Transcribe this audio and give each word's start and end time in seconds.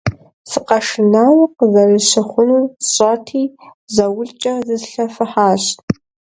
Сыкъэшынауэ 0.49 1.45
къызэрыщыхъунур 1.57 2.63
сщӀэрти, 2.85 3.43
заулкӀэ 3.93 4.53
зислъэфыхьащ. 4.65 5.63